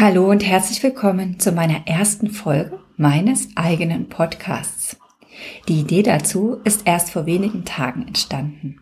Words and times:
Hallo 0.00 0.30
und 0.30 0.42
herzlich 0.42 0.82
willkommen 0.82 1.38
zu 1.38 1.52
meiner 1.52 1.86
ersten 1.86 2.30
Folge 2.30 2.80
meines 2.96 3.54
eigenen 3.54 4.08
Podcasts. 4.08 4.96
Die 5.68 5.80
Idee 5.80 6.02
dazu 6.02 6.58
ist 6.64 6.86
erst 6.86 7.10
vor 7.10 7.26
wenigen 7.26 7.66
Tagen 7.66 8.06
entstanden. 8.06 8.80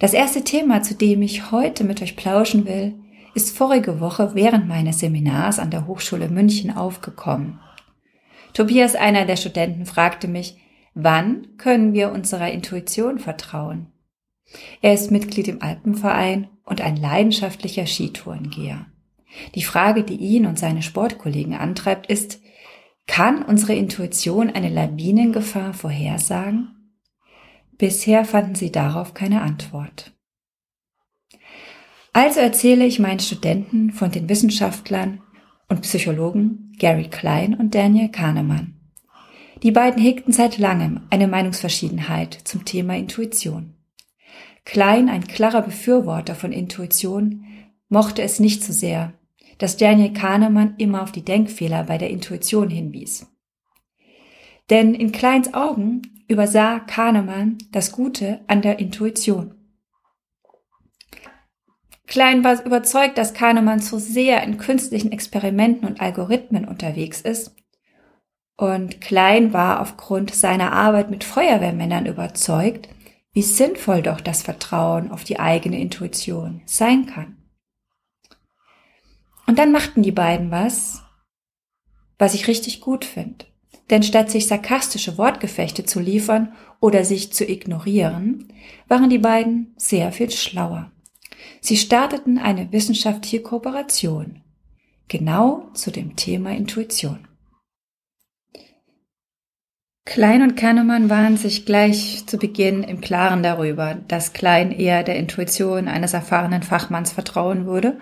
Das 0.00 0.12
erste 0.12 0.42
Thema, 0.42 0.82
zu 0.82 0.96
dem 0.96 1.22
ich 1.22 1.52
heute 1.52 1.84
mit 1.84 2.02
euch 2.02 2.16
plauschen 2.16 2.66
will, 2.66 2.96
ist 3.36 3.56
vorige 3.56 4.00
Woche 4.00 4.34
während 4.34 4.66
meines 4.66 4.98
Seminars 4.98 5.60
an 5.60 5.70
der 5.70 5.86
Hochschule 5.86 6.28
München 6.28 6.76
aufgekommen. 6.76 7.60
Tobias, 8.52 8.96
einer 8.96 9.26
der 9.26 9.36
Studenten, 9.36 9.86
fragte 9.86 10.26
mich, 10.26 10.58
wann 10.92 11.56
können 11.56 11.92
wir 11.92 12.10
unserer 12.10 12.50
Intuition 12.50 13.20
vertrauen? 13.20 13.92
Er 14.82 14.92
ist 14.92 15.12
Mitglied 15.12 15.46
im 15.46 15.62
Alpenverein 15.62 16.48
und 16.64 16.80
ein 16.80 16.96
leidenschaftlicher 16.96 17.86
Skitourengeher. 17.86 18.86
Die 19.54 19.62
Frage, 19.62 20.02
die 20.02 20.16
ihn 20.16 20.46
und 20.46 20.58
seine 20.58 20.82
Sportkollegen 20.82 21.54
antreibt, 21.54 22.06
ist, 22.06 22.40
kann 23.06 23.42
unsere 23.42 23.74
Intuition 23.74 24.50
eine 24.50 24.68
Lawinengefahr 24.68 25.74
vorhersagen? 25.74 26.94
Bisher 27.76 28.24
fanden 28.24 28.54
sie 28.54 28.70
darauf 28.70 29.14
keine 29.14 29.42
Antwort. 29.42 30.12
Also 32.12 32.40
erzähle 32.40 32.84
ich 32.84 32.98
meinen 32.98 33.20
Studenten 33.20 33.92
von 33.92 34.10
den 34.10 34.28
Wissenschaftlern 34.28 35.22
und 35.68 35.82
Psychologen 35.82 36.72
Gary 36.78 37.08
Klein 37.08 37.54
und 37.54 37.74
Daniel 37.74 38.08
Kahnemann. 38.08 38.74
Die 39.62 39.70
beiden 39.70 40.02
hegten 40.02 40.32
seit 40.32 40.58
langem 40.58 41.02
eine 41.10 41.28
Meinungsverschiedenheit 41.28 42.34
zum 42.44 42.64
Thema 42.64 42.96
Intuition. 42.96 43.74
Klein, 44.64 45.08
ein 45.08 45.26
klarer 45.26 45.62
Befürworter 45.62 46.34
von 46.34 46.52
Intuition, 46.52 47.44
mochte 47.88 48.22
es 48.22 48.40
nicht 48.40 48.64
so 48.64 48.72
sehr, 48.72 49.12
dass 49.60 49.76
Daniel 49.76 50.12
Kahnemann 50.12 50.74
immer 50.78 51.02
auf 51.02 51.12
die 51.12 51.24
Denkfehler 51.24 51.84
bei 51.84 51.98
der 51.98 52.10
Intuition 52.10 52.70
hinwies. 52.70 53.30
Denn 54.70 54.94
in 54.94 55.12
Kleins 55.12 55.52
Augen 55.52 56.02
übersah 56.28 56.80
Kahnemann 56.80 57.58
das 57.70 57.92
Gute 57.92 58.40
an 58.46 58.62
der 58.62 58.78
Intuition. 58.78 59.54
Klein 62.06 62.42
war 62.42 62.64
überzeugt, 62.64 63.18
dass 63.18 63.34
Kahnemann 63.34 63.80
zu 63.80 63.98
sehr 63.98 64.42
in 64.42 64.56
künstlichen 64.56 65.12
Experimenten 65.12 65.86
und 65.86 66.00
Algorithmen 66.00 66.66
unterwegs 66.66 67.20
ist. 67.20 67.54
Und 68.56 69.00
Klein 69.00 69.52
war 69.52 69.80
aufgrund 69.80 70.34
seiner 70.34 70.72
Arbeit 70.72 71.10
mit 71.10 71.22
Feuerwehrmännern 71.22 72.06
überzeugt, 72.06 72.88
wie 73.32 73.42
sinnvoll 73.42 74.02
doch 74.02 74.20
das 74.20 74.42
Vertrauen 74.42 75.10
auf 75.10 75.22
die 75.22 75.38
eigene 75.38 75.78
Intuition 75.78 76.62
sein 76.64 77.06
kann. 77.06 77.39
Und 79.50 79.58
dann 79.58 79.72
machten 79.72 80.04
die 80.04 80.12
beiden 80.12 80.52
was, 80.52 81.02
was 82.18 82.34
ich 82.34 82.46
richtig 82.46 82.80
gut 82.80 83.04
finde. 83.04 83.46
Denn 83.90 84.04
statt 84.04 84.30
sich 84.30 84.46
sarkastische 84.46 85.18
Wortgefechte 85.18 85.84
zu 85.84 85.98
liefern 85.98 86.52
oder 86.78 87.04
sich 87.04 87.32
zu 87.32 87.44
ignorieren, 87.44 88.46
waren 88.86 89.10
die 89.10 89.18
beiden 89.18 89.74
sehr 89.76 90.12
viel 90.12 90.30
schlauer. 90.30 90.92
Sie 91.60 91.76
starteten 91.76 92.38
eine 92.38 92.70
wissenschaftliche 92.70 93.42
Kooperation, 93.42 94.40
genau 95.08 95.68
zu 95.74 95.90
dem 95.90 96.14
Thema 96.14 96.52
Intuition. 96.52 97.26
Klein 100.04 100.42
und 100.42 100.54
Kahnemann 100.54 101.10
waren 101.10 101.36
sich 101.36 101.66
gleich 101.66 102.24
zu 102.24 102.38
Beginn 102.38 102.84
im 102.84 103.00
Klaren 103.00 103.42
darüber, 103.42 103.96
dass 104.06 104.32
Klein 104.32 104.70
eher 104.70 105.02
der 105.02 105.16
Intuition 105.16 105.88
eines 105.88 106.12
erfahrenen 106.12 106.62
Fachmanns 106.62 107.10
vertrauen 107.10 107.66
würde 107.66 107.98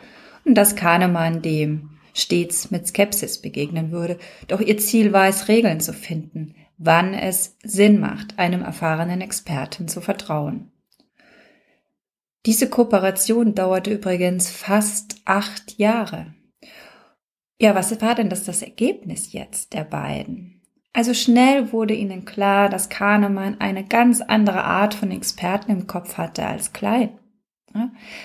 und 0.48 0.54
dass 0.54 0.76
Kahnemann 0.76 1.42
dem 1.42 1.90
stets 2.14 2.70
mit 2.70 2.88
Skepsis 2.88 3.40
begegnen 3.40 3.92
würde. 3.92 4.18
Doch 4.48 4.60
ihr 4.60 4.78
Ziel 4.78 5.12
war 5.12 5.28
es, 5.28 5.48
Regeln 5.48 5.80
zu 5.80 5.92
finden, 5.92 6.54
wann 6.78 7.14
es 7.14 7.56
Sinn 7.62 8.00
macht, 8.00 8.38
einem 8.38 8.62
erfahrenen 8.62 9.20
Experten 9.20 9.88
zu 9.88 10.00
vertrauen. 10.00 10.72
Diese 12.46 12.68
Kooperation 12.70 13.54
dauerte 13.54 13.92
übrigens 13.92 14.50
fast 14.50 15.20
acht 15.26 15.78
Jahre. 15.78 16.34
Ja, 17.60 17.74
was 17.74 18.00
war 18.00 18.14
denn 18.14 18.30
das, 18.30 18.44
das 18.44 18.62
Ergebnis 18.62 19.32
jetzt 19.32 19.74
der 19.74 19.84
beiden? 19.84 20.62
Also 20.94 21.12
schnell 21.12 21.72
wurde 21.72 21.94
ihnen 21.94 22.24
klar, 22.24 22.68
dass 22.68 22.88
Kahnemann 22.88 23.60
eine 23.60 23.84
ganz 23.84 24.20
andere 24.20 24.64
Art 24.64 24.94
von 24.94 25.10
Experten 25.10 25.70
im 25.70 25.86
Kopf 25.86 26.16
hatte 26.16 26.46
als 26.46 26.72
Klein. 26.72 27.10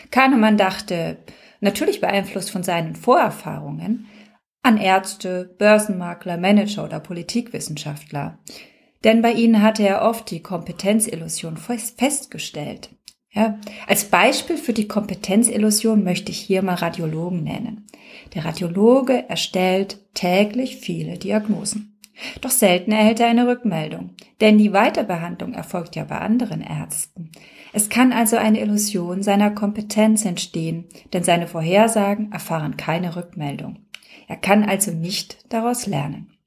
Kahnemann 0.10 0.58
dachte, 0.58 1.18
natürlich 1.64 2.02
beeinflusst 2.02 2.52
von 2.52 2.64
seinen 2.64 2.96
Vorerfahrungen, 2.96 4.06
an 4.62 4.78
Ärzte, 4.78 5.56
Börsenmakler, 5.58 6.38
Manager 6.38 6.86
oder 6.86 7.00
Politikwissenschaftler. 7.00 8.40
Denn 9.04 9.22
bei 9.22 9.34
ihnen 9.34 9.62
hatte 9.62 9.84
er 9.84 10.04
oft 10.04 10.32
die 10.32 10.42
Kompetenzillusion 10.42 11.58
festgestellt. 11.58 12.90
Ja, 13.32 13.60
als 13.88 14.06
Beispiel 14.06 14.58
für 14.58 14.74
die 14.74 14.88
Kompetenzillusion 14.88 16.04
möchte 16.04 16.32
ich 16.32 16.40
hier 16.40 16.62
mal 16.62 16.76
Radiologen 16.76 17.44
nennen. 17.44 17.88
Der 18.36 18.46
Radiologe 18.46 19.28
erstellt 19.28 20.00
täglich 20.14 20.78
viele 20.78 21.18
Diagnosen. 21.18 22.00
Doch 22.42 22.52
selten 22.52 22.92
erhält 22.92 23.20
er 23.20 23.28
eine 23.28 23.48
Rückmeldung, 23.48 24.12
denn 24.40 24.60
die 24.60 24.72
Weiterbehandlung 24.72 25.54
erfolgt 25.56 25.96
ja 25.96 26.04
bei 26.04 26.20
anderen 26.20 26.62
Ärzten. 26.62 27.32
Es 27.74 27.90
kann 27.90 28.14
also 28.14 28.38
eine 28.38 28.62
Illusion 28.62 29.24
seiner 29.24 29.50
Kompetenz 29.50 30.26
entstehen, 30.26 30.86
denn 31.12 31.24
seine 31.24 31.48
Vorhersagen 31.48 32.32
erfahren 32.32 32.78
keine 32.78 33.16
Rückmeldung. 33.16 33.80
Er 34.28 34.38
kann 34.38 34.64
also 34.64 34.92
nicht 34.92 35.52
daraus 35.52 35.88
lernen. 35.88 36.38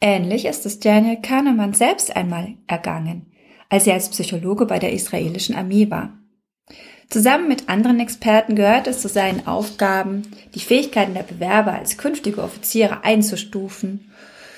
Ähnlich 0.00 0.46
ist 0.46 0.66
es 0.66 0.80
Daniel 0.80 1.20
Kahnemann 1.22 1.72
selbst 1.72 2.16
einmal 2.16 2.54
ergangen, 2.66 3.32
als 3.68 3.86
er 3.86 3.94
als 3.94 4.08
Psychologe 4.08 4.66
bei 4.66 4.80
der 4.80 4.92
israelischen 4.92 5.54
Armee 5.54 5.88
war. 5.88 6.18
Zusammen 7.08 7.46
mit 7.46 7.68
anderen 7.68 8.00
Experten 8.00 8.56
gehört 8.56 8.88
es 8.88 9.00
zu 9.00 9.08
seinen 9.08 9.46
Aufgaben, 9.46 10.22
die 10.54 10.60
Fähigkeiten 10.60 11.14
der 11.14 11.22
Bewerber 11.22 11.74
als 11.74 11.96
künftige 11.96 12.42
Offiziere 12.42 13.04
einzustufen 13.04 14.12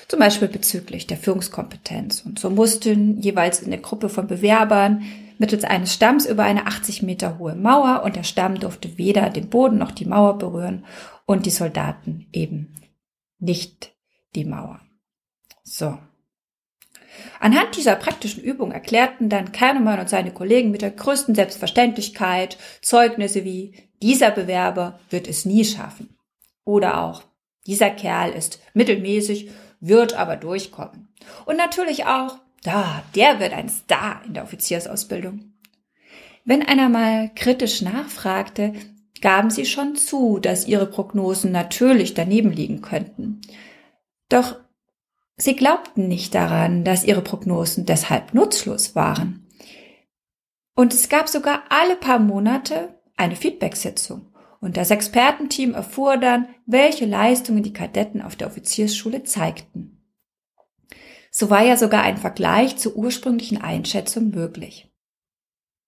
zum 0.07 0.19
Beispiel 0.19 0.47
bezüglich 0.47 1.07
der 1.07 1.17
Führungskompetenz. 1.17 2.21
Und 2.25 2.39
so 2.39 2.49
mussten 2.49 3.19
jeweils 3.21 3.61
in 3.61 3.71
der 3.71 3.79
Gruppe 3.79 4.09
von 4.09 4.27
Bewerbern 4.27 5.03
mittels 5.37 5.63
eines 5.63 5.93
Stamms 5.93 6.25
über 6.25 6.43
eine 6.43 6.67
80 6.67 7.01
Meter 7.01 7.37
hohe 7.39 7.55
Mauer 7.55 8.03
und 8.03 8.15
der 8.15 8.23
Stamm 8.23 8.59
durfte 8.59 8.97
weder 8.97 9.29
den 9.29 9.49
Boden 9.49 9.77
noch 9.77 9.91
die 9.91 10.05
Mauer 10.05 10.37
berühren 10.37 10.85
und 11.25 11.45
die 11.45 11.51
Soldaten 11.51 12.27
eben 12.31 12.75
nicht 13.39 13.93
die 14.35 14.45
Mauer. 14.45 14.79
So. 15.63 15.97
Anhand 17.39 17.77
dieser 17.77 17.95
praktischen 17.95 18.43
Übung 18.43 18.71
erklärten 18.71 19.29
dann 19.29 19.51
Kahnemann 19.51 19.99
und 19.99 20.09
seine 20.09 20.31
Kollegen 20.31 20.71
mit 20.71 20.81
der 20.81 20.91
größten 20.91 21.33
Selbstverständlichkeit 21.33 22.57
Zeugnisse 22.81 23.45
wie 23.45 23.73
dieser 24.01 24.31
Bewerber 24.31 24.99
wird 25.09 25.27
es 25.27 25.45
nie 25.45 25.63
schaffen. 25.63 26.17
Oder 26.65 27.01
auch 27.01 27.23
dieser 27.65 27.89
Kerl 27.89 28.31
ist 28.31 28.59
mittelmäßig, 28.73 29.49
wird 29.79 30.13
aber 30.13 30.35
durchkommen. 30.35 31.07
Und 31.45 31.57
natürlich 31.57 32.05
auch 32.05 32.37
da, 32.65 33.03
der 33.15 33.39
wird 33.39 33.53
ein 33.53 33.69
Star 33.69 34.21
in 34.25 34.33
der 34.33 34.43
Offiziersausbildung. 34.43 35.53
Wenn 36.43 36.61
einer 36.61 36.89
mal 36.89 37.31
kritisch 37.35 37.81
nachfragte, 37.81 38.73
gaben 39.21 39.49
sie 39.49 39.65
schon 39.65 39.95
zu, 39.95 40.39
dass 40.39 40.67
ihre 40.67 40.85
Prognosen 40.85 41.51
natürlich 41.51 42.13
daneben 42.13 42.51
liegen 42.51 42.81
könnten. 42.81 43.41
Doch 44.29 44.57
sie 45.37 45.55
glaubten 45.55 46.07
nicht 46.07 46.35
daran, 46.35 46.83
dass 46.83 47.03
ihre 47.03 47.21
Prognosen 47.21 47.85
deshalb 47.85 48.33
nutzlos 48.33 48.95
waren. 48.95 49.47
Und 50.75 50.93
es 50.93 51.09
gab 51.09 51.29
sogar 51.29 51.63
alle 51.69 51.95
paar 51.95 52.19
Monate 52.19 52.99
eine 53.15 53.35
Feedback-Sitzung. 53.35 54.27
Und 54.59 54.77
das 54.77 54.91
Expertenteam 54.91 55.73
erfuhr 55.73 56.17
dann, 56.17 56.47
welche 56.65 57.05
Leistungen 57.05 57.63
die 57.63 57.73
Kadetten 57.73 58.21
auf 58.21 58.35
der 58.35 58.47
Offiziersschule 58.47 59.23
zeigten. 59.23 59.94
So 61.37 61.49
war 61.49 61.63
ja 61.63 61.75
sogar 61.75 62.03
ein 62.03 62.15
Vergleich 62.15 62.77
zur 62.77 62.95
ursprünglichen 62.95 63.61
Einschätzung 63.61 64.29
möglich. 64.29 64.89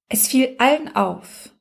Es 0.10 0.28
fiel 0.28 0.54
allen 0.58 0.94
auf. 0.94 1.52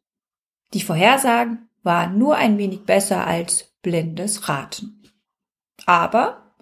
Die 0.75 0.81
Vorhersagen 0.81 1.69
waren 1.85 2.19
nur 2.19 2.35
ein 2.35 2.59
wenig 2.59 2.81
besser 2.81 3.25
als 3.25 3.77
blindes 3.83 4.49
Raten. 4.49 5.05
Aber 5.85 6.57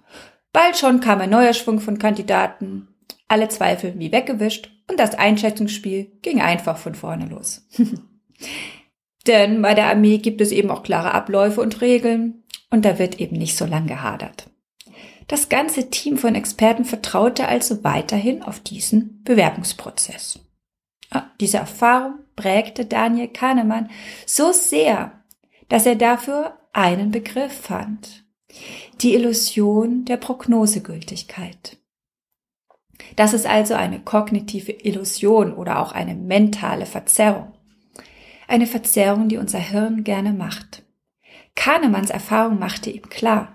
bald 0.53 0.77
schon 0.77 1.01
kam 1.01 1.23
ein 1.23 1.31
neuer 1.31 1.55
Schwung 1.55 1.81
von 1.81 1.97
Kandidaten, 1.97 2.89
alle 3.27 3.49
Zweifel 3.49 3.99
wie 3.99 4.13
weggewischt 4.13 4.71
und 4.91 5.01
das 5.01 5.15
Einschätzungsspiel 5.15 6.13
ging 6.21 6.43
einfach 6.43 6.77
von 6.77 6.95
vorne 6.95 7.25
los. 7.25 7.67
Denn 9.27 9.63
bei 9.63 9.73
der 9.73 9.87
Armee 9.87 10.19
gibt 10.19 10.43
es 10.43 10.53
eben 10.53 10.71
auch 10.71 10.83
klare 10.83 11.15
Abläufe 11.15 11.63
und 11.63 11.81
Regeln 11.81 12.45
und 12.69 12.85
da 12.85 12.99
wird 12.99 13.19
eben 13.19 13.37
nicht 13.37 13.57
so 13.57 13.65
lang 13.65 13.87
gehadert. 13.87 14.51
Das 15.27 15.49
ganze 15.49 15.91
Team 15.91 16.19
von 16.19 16.35
Experten 16.35 16.85
vertraute 16.85 17.49
also 17.49 17.83
weiterhin 17.83 18.43
auf 18.43 18.61
diesen 18.61 19.23
Bewerbungsprozess. 19.25 20.41
Ah, 21.11 21.25
diese 21.41 21.59
Erfahrung 21.59 22.19
prägte 22.37 22.85
Daniel 22.85 23.29
Kahnemann 23.29 23.91
so 24.27 24.53
sehr, 24.53 25.13
dass 25.69 25.87
er 25.87 25.97
dafür 25.97 26.59
einen 26.73 27.11
Begriff 27.11 27.53
fand. 27.53 28.25
Die 29.01 29.15
Illusion 29.15 30.05
der 30.05 30.17
Prognosegültigkeit. 30.17 31.79
Das 33.17 33.33
ist 33.33 33.47
also 33.47 33.75
eine 33.75 34.01
kognitive 34.01 34.73
Illusion 34.73 35.53
oder 35.53 35.81
auch 35.81 35.93
eine 35.93 36.15
mentale 36.15 36.87
Verzerrung. 36.87 37.53
Eine 38.47 38.67
Verzerrung, 38.67 39.29
die 39.29 39.37
unser 39.37 39.59
Hirn 39.59 40.05
gerne 40.05 40.33
macht. 40.33 40.83
Kahnemanns 41.55 42.11
Erfahrung 42.11 42.59
machte 42.59 42.91
ihm 42.91 43.09
klar, 43.09 43.55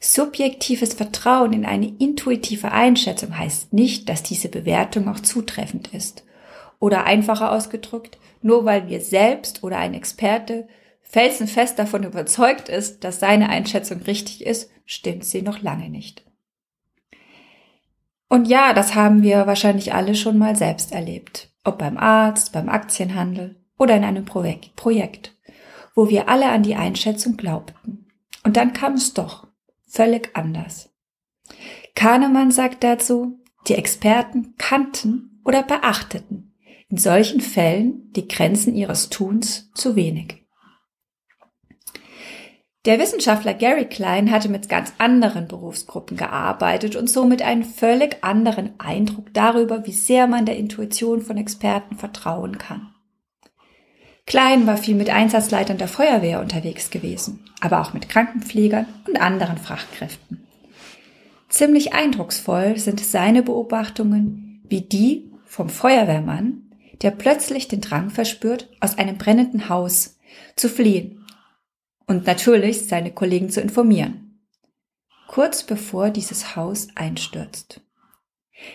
subjektives 0.00 0.94
Vertrauen 0.94 1.52
in 1.52 1.64
eine 1.64 1.88
intuitive 1.98 2.72
Einschätzung 2.72 3.36
heißt 3.36 3.72
nicht, 3.72 4.08
dass 4.08 4.22
diese 4.22 4.48
Bewertung 4.48 5.08
auch 5.08 5.20
zutreffend 5.20 5.88
ist. 5.94 6.24
Oder 6.78 7.04
einfacher 7.04 7.52
ausgedrückt, 7.52 8.18
nur 8.42 8.64
weil 8.64 8.88
wir 8.88 9.00
selbst 9.00 9.62
oder 9.62 9.78
ein 9.78 9.94
Experte 9.94 10.68
felsenfest 11.02 11.78
davon 11.78 12.02
überzeugt 12.02 12.68
ist, 12.68 13.04
dass 13.04 13.20
seine 13.20 13.48
Einschätzung 13.48 14.02
richtig 14.02 14.44
ist, 14.44 14.70
stimmt 14.84 15.24
sie 15.24 15.42
noch 15.42 15.62
lange 15.62 15.88
nicht. 15.88 16.24
Und 18.28 18.48
ja, 18.48 18.72
das 18.72 18.94
haben 18.94 19.22
wir 19.22 19.46
wahrscheinlich 19.46 19.94
alle 19.94 20.14
schon 20.14 20.36
mal 20.36 20.56
selbst 20.56 20.92
erlebt. 20.92 21.50
Ob 21.64 21.78
beim 21.78 21.96
Arzt, 21.96 22.52
beim 22.52 22.68
Aktienhandel 22.68 23.56
oder 23.78 23.96
in 23.96 24.04
einem 24.04 24.24
Projekt, 24.24 25.36
wo 25.94 26.08
wir 26.08 26.28
alle 26.28 26.48
an 26.48 26.62
die 26.62 26.74
Einschätzung 26.74 27.36
glaubten. 27.36 28.06
Und 28.44 28.56
dann 28.56 28.72
kam 28.72 28.94
es 28.94 29.14
doch 29.14 29.45
völlig 29.86 30.30
anders. 30.34 30.90
Kahnemann 31.94 32.50
sagt 32.50 32.84
dazu, 32.84 33.40
die 33.68 33.74
Experten 33.74 34.54
kannten 34.58 35.40
oder 35.44 35.62
beachteten 35.62 36.46
in 36.88 36.98
solchen 36.98 37.40
Fällen 37.40 38.12
die 38.12 38.28
Grenzen 38.28 38.74
ihres 38.74 39.08
Tuns 39.08 39.72
zu 39.74 39.96
wenig. 39.96 40.46
Der 42.84 43.00
Wissenschaftler 43.00 43.54
Gary 43.54 43.86
Klein 43.86 44.30
hatte 44.30 44.48
mit 44.48 44.68
ganz 44.68 44.92
anderen 44.98 45.48
Berufsgruppen 45.48 46.16
gearbeitet 46.16 46.94
und 46.94 47.10
somit 47.10 47.42
einen 47.42 47.64
völlig 47.64 48.22
anderen 48.22 48.78
Eindruck 48.78 49.34
darüber, 49.34 49.84
wie 49.86 49.92
sehr 49.92 50.28
man 50.28 50.46
der 50.46 50.56
Intuition 50.56 51.20
von 51.20 51.36
Experten 51.36 51.96
vertrauen 51.96 52.58
kann. 52.58 52.94
Klein 54.26 54.66
war 54.66 54.76
viel 54.76 54.96
mit 54.96 55.08
Einsatzleitern 55.08 55.78
der 55.78 55.86
Feuerwehr 55.86 56.40
unterwegs 56.40 56.90
gewesen, 56.90 57.44
aber 57.60 57.80
auch 57.80 57.94
mit 57.94 58.08
Krankenpflegern 58.08 58.86
und 59.06 59.20
anderen 59.20 59.56
Fachkräften. 59.56 60.44
Ziemlich 61.48 61.94
eindrucksvoll 61.94 62.76
sind 62.76 62.98
seine 63.00 63.44
Beobachtungen, 63.44 64.64
wie 64.68 64.80
die 64.80 65.30
vom 65.44 65.68
Feuerwehrmann, 65.68 66.72
der 67.02 67.12
plötzlich 67.12 67.68
den 67.68 67.80
Drang 67.80 68.10
verspürt, 68.10 68.68
aus 68.80 68.98
einem 68.98 69.16
brennenden 69.16 69.68
Haus 69.68 70.18
zu 70.56 70.68
fliehen 70.68 71.24
und 72.06 72.26
natürlich 72.26 72.88
seine 72.88 73.12
Kollegen 73.12 73.50
zu 73.50 73.60
informieren. 73.60 74.40
Kurz 75.28 75.62
bevor 75.62 76.10
dieses 76.10 76.56
Haus 76.56 76.88
einstürzt. 76.96 77.80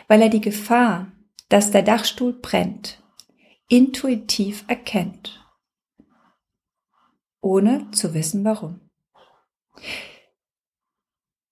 Weil 0.08 0.22
er 0.22 0.30
die 0.30 0.42
Gefahr, 0.42 1.12
dass 1.50 1.72
der 1.72 1.82
Dachstuhl 1.82 2.34
brennt, 2.34 3.02
intuitiv 3.68 4.64
erkennt, 4.68 5.41
ohne 7.42 7.90
zu 7.92 8.14
wissen 8.14 8.44
warum. 8.46 8.80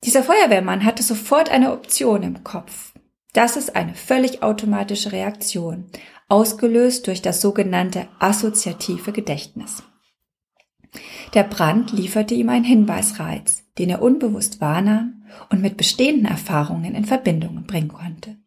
Dieser 0.04 0.24
Feuerwehrmann 0.24 0.86
hatte 0.86 1.04
sofort 1.04 1.50
eine 1.50 1.74
Option 1.74 2.24
im 2.24 2.44
Kopf. 2.44 2.94
Das 3.34 3.58
ist 3.58 3.76
eine 3.76 3.94
völlig 3.94 4.42
automatische 4.42 5.12
Reaktion, 5.12 5.86
ausgelöst 6.30 7.08
durch 7.08 7.22
das 7.22 7.42
sogenannte 7.42 8.08
assoziative 8.20 9.12
Gedächtnis. 9.12 9.84
Der 11.34 11.44
Brand 11.44 11.92
lieferte 11.92 12.34
ihm 12.34 12.50
einen 12.50 12.64
Hinweisreiz, 12.64 13.64
den 13.78 13.90
er 13.90 14.02
unbewusst 14.02 14.62
wahrnahm 14.62 15.24
und 15.50 15.62
mit 15.62 15.78
bestehenden 15.78 16.26
Erfahrungen 16.26 16.96
in 16.96 17.06
Verbindung 17.06 17.66
bringen 17.66 17.90
konnte. 17.90 18.38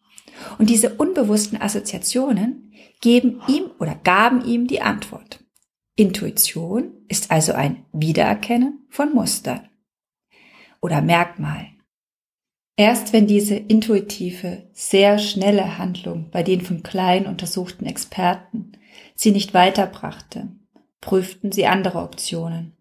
Und 0.58 0.70
diese 0.70 0.94
unbewussten 0.94 1.60
Assoziationen 1.60 2.72
geben 3.00 3.40
ihm 3.46 3.70
oder 3.78 3.94
gaben 3.94 4.44
ihm 4.44 4.66
die 4.66 4.82
Antwort. 4.82 5.41
Intuition 5.96 6.92
ist 7.08 7.30
also 7.30 7.52
ein 7.52 7.84
Wiedererkennen 7.92 8.86
von 8.88 9.14
Mustern 9.14 9.68
oder 10.80 11.02
Merkmalen. 11.02 11.82
Erst 12.76 13.12
wenn 13.12 13.26
diese 13.26 13.54
intuitive, 13.54 14.70
sehr 14.72 15.18
schnelle 15.18 15.76
Handlung 15.76 16.30
bei 16.30 16.42
den 16.42 16.62
von 16.62 16.82
Klein 16.82 17.26
untersuchten 17.26 17.84
Experten 17.84 18.72
sie 19.14 19.30
nicht 19.30 19.52
weiterbrachte, 19.52 20.48
prüften 21.00 21.52
sie 21.52 21.66
andere 21.66 21.98
Optionen. 21.98 22.76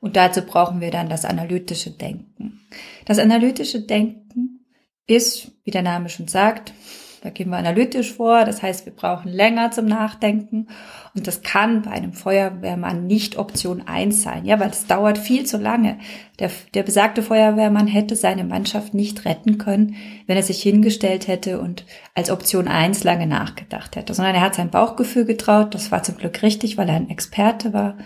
Und 0.00 0.14
dazu 0.14 0.42
brauchen 0.42 0.80
wir 0.80 0.92
dann 0.92 1.08
das 1.08 1.24
analytische 1.24 1.90
Denken. 1.90 2.60
Das 3.04 3.18
analytische 3.18 3.82
Denken 3.82 4.64
ist, 5.08 5.50
wie 5.64 5.72
der 5.72 5.82
Name 5.82 6.08
schon 6.08 6.28
sagt, 6.28 6.72
da 7.22 7.30
gehen 7.30 7.50
wir 7.50 7.56
analytisch 7.56 8.12
vor, 8.12 8.44
das 8.44 8.62
heißt, 8.62 8.86
wir 8.86 8.92
brauchen 8.92 9.30
länger 9.30 9.70
zum 9.70 9.86
Nachdenken 9.86 10.68
und 11.14 11.26
das 11.26 11.42
kann 11.42 11.82
bei 11.82 11.90
einem 11.90 12.12
Feuerwehrmann 12.12 13.06
nicht 13.06 13.38
Option 13.38 13.82
eins 13.86 14.22
sein, 14.22 14.44
ja, 14.44 14.60
weil 14.60 14.70
es 14.70 14.86
dauert 14.86 15.18
viel 15.18 15.44
zu 15.44 15.58
lange. 15.58 15.98
Der, 16.38 16.50
der 16.74 16.82
besagte 16.82 17.22
Feuerwehrmann 17.22 17.86
hätte 17.86 18.16
seine 18.16 18.44
Mannschaft 18.44 18.94
nicht 18.94 19.24
retten 19.24 19.58
können, 19.58 19.96
wenn 20.26 20.36
er 20.36 20.42
sich 20.42 20.62
hingestellt 20.62 21.26
hätte 21.26 21.60
und 21.60 21.84
als 22.14 22.30
Option 22.30 22.68
eins 22.68 23.04
lange 23.04 23.26
nachgedacht 23.26 23.96
hätte, 23.96 24.14
sondern 24.14 24.34
er 24.34 24.42
hat 24.42 24.54
sein 24.54 24.70
Bauchgefühl 24.70 25.24
getraut, 25.24 25.74
das 25.74 25.90
war 25.90 26.02
zum 26.02 26.16
Glück 26.16 26.42
richtig, 26.42 26.78
weil 26.78 26.88
er 26.88 26.96
ein 26.96 27.10
Experte 27.10 27.72
war 27.72 27.96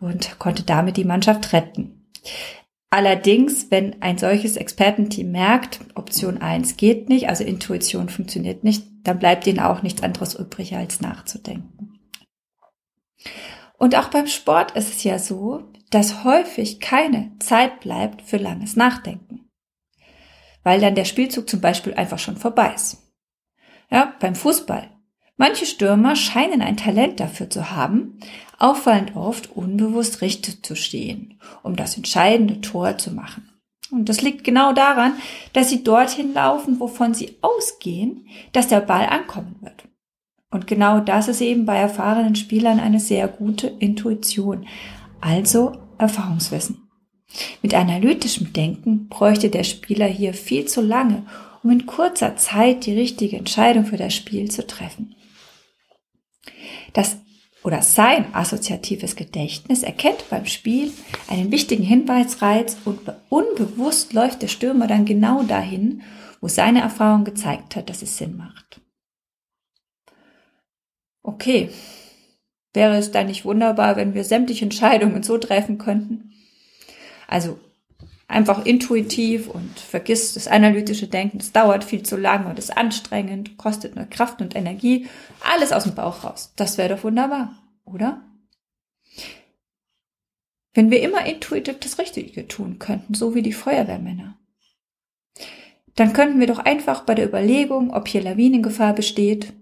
und 0.00 0.38
konnte 0.38 0.62
damit 0.62 0.96
die 0.96 1.04
Mannschaft 1.04 1.52
retten. 1.52 2.04
Allerdings, 2.90 3.70
wenn 3.70 4.00
ein 4.00 4.16
solches 4.16 4.56
Expertenteam 4.56 5.30
merkt, 5.30 5.80
Option 5.94 6.38
1 6.38 6.78
geht 6.78 7.08
nicht, 7.08 7.28
also 7.28 7.44
Intuition 7.44 8.08
funktioniert 8.08 8.64
nicht, 8.64 8.84
dann 9.04 9.18
bleibt 9.18 9.46
ihnen 9.46 9.60
auch 9.60 9.82
nichts 9.82 10.02
anderes 10.02 10.34
übrig, 10.34 10.74
als 10.74 11.00
nachzudenken. 11.00 11.98
Und 13.76 13.94
auch 13.94 14.08
beim 14.08 14.26
Sport 14.26 14.72
ist 14.72 14.88
es 14.88 15.04
ja 15.04 15.18
so, 15.18 15.70
dass 15.90 16.24
häufig 16.24 16.80
keine 16.80 17.32
Zeit 17.38 17.80
bleibt 17.80 18.22
für 18.22 18.38
langes 18.38 18.74
Nachdenken. 18.74 19.48
Weil 20.62 20.80
dann 20.80 20.94
der 20.94 21.04
Spielzug 21.04 21.48
zum 21.48 21.60
Beispiel 21.60 21.94
einfach 21.94 22.18
schon 22.18 22.36
vorbei 22.36 22.72
ist. 22.74 23.14
Ja, 23.90 24.14
beim 24.18 24.34
Fußball. 24.34 24.97
Manche 25.38 25.66
Stürmer 25.66 26.16
scheinen 26.16 26.60
ein 26.62 26.76
Talent 26.76 27.20
dafür 27.20 27.48
zu 27.48 27.70
haben, 27.70 28.18
auffallend 28.58 29.14
oft 29.14 29.50
unbewusst 29.52 30.20
richtig 30.20 30.64
zu 30.64 30.74
stehen, 30.74 31.38
um 31.62 31.76
das 31.76 31.96
entscheidende 31.96 32.60
Tor 32.60 32.98
zu 32.98 33.12
machen. 33.12 33.48
Und 33.90 34.08
das 34.08 34.20
liegt 34.20 34.42
genau 34.42 34.72
daran, 34.72 35.14
dass 35.52 35.70
sie 35.70 35.84
dorthin 35.84 36.34
laufen, 36.34 36.80
wovon 36.80 37.14
sie 37.14 37.36
ausgehen, 37.40 38.26
dass 38.52 38.66
der 38.66 38.80
Ball 38.80 39.06
ankommen 39.06 39.56
wird. 39.60 39.84
Und 40.50 40.66
genau 40.66 40.98
das 40.98 41.28
ist 41.28 41.40
eben 41.40 41.64
bei 41.66 41.76
erfahrenen 41.76 42.34
Spielern 42.34 42.80
eine 42.80 43.00
sehr 43.00 43.28
gute 43.28 43.68
Intuition, 43.68 44.66
also 45.20 45.72
Erfahrungswissen. 45.98 46.88
Mit 47.62 47.74
analytischem 47.74 48.52
Denken 48.52 49.08
bräuchte 49.08 49.50
der 49.50 49.64
Spieler 49.64 50.06
hier 50.06 50.34
viel 50.34 50.64
zu 50.64 50.80
lange, 50.80 51.26
um 51.62 51.70
in 51.70 51.86
kurzer 51.86 52.36
Zeit 52.36 52.86
die 52.86 52.94
richtige 52.94 53.36
Entscheidung 53.36 53.84
für 53.84 53.96
das 53.96 54.14
Spiel 54.14 54.50
zu 54.50 54.66
treffen. 54.66 55.14
Das 56.92 57.18
oder 57.64 57.82
sein 57.82 58.34
assoziatives 58.34 59.16
Gedächtnis 59.16 59.82
erkennt 59.82 60.30
beim 60.30 60.46
Spiel 60.46 60.92
einen 61.28 61.50
wichtigen 61.50 61.82
Hinweisreiz 61.82 62.76
und 62.84 63.00
unbewusst 63.28 64.12
läuft 64.12 64.42
der 64.42 64.48
Stürmer 64.48 64.86
dann 64.86 65.04
genau 65.04 65.42
dahin, 65.42 66.02
wo 66.40 66.48
seine 66.48 66.80
Erfahrung 66.80 67.24
gezeigt 67.24 67.74
hat, 67.74 67.90
dass 67.90 68.02
es 68.02 68.16
Sinn 68.16 68.36
macht. 68.36 68.80
Okay, 71.22 71.70
wäre 72.72 72.96
es 72.96 73.10
dann 73.10 73.26
nicht 73.26 73.44
wunderbar, 73.44 73.96
wenn 73.96 74.14
wir 74.14 74.24
sämtliche 74.24 74.64
Entscheidungen 74.64 75.22
so 75.22 75.36
treffen 75.36 75.78
könnten? 75.78 76.32
Also 77.26 77.58
einfach 78.28 78.66
intuitiv 78.66 79.48
und 79.48 79.80
vergisst 79.80 80.36
das 80.36 80.46
analytische 80.46 81.08
Denken. 81.08 81.38
Das 81.38 81.52
dauert 81.52 81.82
viel 81.82 82.02
zu 82.02 82.16
lange 82.16 82.48
und 82.48 82.58
ist 82.58 82.76
anstrengend, 82.76 83.56
kostet 83.56 83.96
nur 83.96 84.04
Kraft 84.04 84.40
und 84.40 84.54
Energie. 84.54 85.08
Alles 85.40 85.72
aus 85.72 85.84
dem 85.84 85.94
Bauch 85.94 86.22
raus. 86.22 86.52
Das 86.54 86.78
wäre 86.78 86.94
doch 86.94 87.04
wunderbar, 87.04 87.56
oder? 87.84 88.22
Wenn 90.74 90.90
wir 90.90 91.00
immer 91.00 91.26
intuitiv 91.26 91.80
das 91.80 91.98
Richtige 91.98 92.46
tun 92.46 92.78
könnten, 92.78 93.14
so 93.14 93.34
wie 93.34 93.42
die 93.42 93.54
Feuerwehrmänner, 93.54 94.38
dann 95.96 96.12
könnten 96.12 96.38
wir 96.38 96.46
doch 96.46 96.60
einfach 96.60 97.02
bei 97.02 97.14
der 97.14 97.26
Überlegung, 97.26 97.92
ob 97.92 98.06
hier 98.06 98.22
Lawinengefahr 98.22 98.92
besteht 98.92 99.54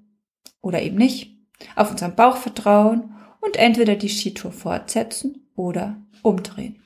oder 0.60 0.82
eben 0.82 0.96
nicht, 0.96 1.34
auf 1.76 1.90
unseren 1.90 2.16
Bauch 2.16 2.36
vertrauen 2.36 3.14
und 3.40 3.56
entweder 3.56 3.94
die 3.94 4.10
Skitour 4.10 4.52
fortsetzen 4.52 5.48
oder 5.54 5.96
umdrehen 6.20 6.82